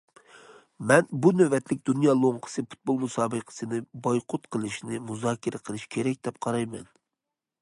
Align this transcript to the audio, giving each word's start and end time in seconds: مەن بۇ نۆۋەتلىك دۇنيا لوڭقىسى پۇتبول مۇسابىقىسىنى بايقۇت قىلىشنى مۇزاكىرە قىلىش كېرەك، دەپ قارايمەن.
مەن 0.91 1.11
بۇ 1.25 1.31
نۆۋەتلىك 1.41 1.83
دۇنيا 1.89 2.15
لوڭقىسى 2.23 2.65
پۇتبول 2.71 2.99
مۇسابىقىسىنى 3.03 3.83
بايقۇت 4.09 4.51
قىلىشنى 4.57 5.05
مۇزاكىرە 5.11 5.65
قىلىش 5.69 5.89
كېرەك، 5.97 6.25
دەپ 6.31 6.45
قارايمەن. 6.49 6.95